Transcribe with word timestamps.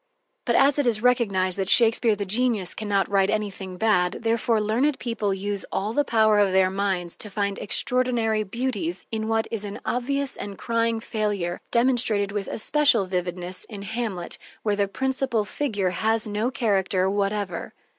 But 0.45 0.55
as 0.55 0.79
it 0.79 0.87
is 0.87 1.03
recognized 1.03 1.59
that 1.59 1.69
Shakespeare 1.69 2.15
the 2.15 2.25
genius 2.25 2.73
can 2.73 2.89
not 2.89 3.07
write 3.07 3.29
anything 3.29 3.77
bad, 3.77 4.13
therefore 4.21 4.59
learned 4.59 4.97
people 4.97 5.31
use 5.31 5.63
all 5.71 5.93
the 5.93 6.03
powers 6.03 6.47
of 6.47 6.53
their 6.53 6.71
minds 6.71 7.15
to 7.17 7.29
find 7.29 7.59
extraordinary 7.59 8.41
beauties 8.41 9.05
in 9.11 9.27
what 9.27 9.47
is 9.51 9.63
an 9.63 9.79
obvious 9.85 10.35
and 10.37 10.57
crying 10.57 10.99
failure, 11.01 11.61
demonstrated 11.69 12.31
with 12.31 12.47
especial 12.47 13.05
vividness 13.05 13.63
in 13.65 13.83
"Hamlet," 13.83 14.39
where 14.63 14.75
the 14.75 14.87
principal 14.87 15.45
figure 15.45 15.91
has 15.91 16.25
no 16.25 16.49
character 16.49 17.07
whatever. 17.07 17.71